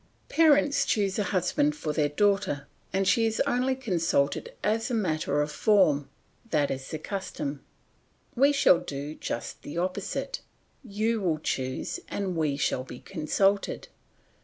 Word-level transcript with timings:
Parents 0.29 0.83
choose 0.83 1.19
a 1.19 1.25
husband 1.25 1.75
for 1.75 1.93
their 1.93 2.09
daughter 2.09 2.67
and 2.91 3.07
she 3.07 3.27
is 3.27 3.39
only 3.45 3.75
consulted 3.75 4.51
as 4.63 4.89
a 4.89 4.95
matter 4.95 5.43
of 5.43 5.51
form; 5.51 6.09
that 6.49 6.71
is 6.71 6.89
the 6.89 6.97
custom. 6.97 7.63
We 8.35 8.51
shall 8.51 8.79
do 8.79 9.13
just 9.13 9.61
the 9.61 9.77
opposite; 9.77 10.41
you 10.83 11.21
will 11.21 11.37
choose, 11.37 11.99
and 12.07 12.35
we 12.35 12.57
shall 12.57 12.83
be 12.83 12.99
consulted. 12.99 13.89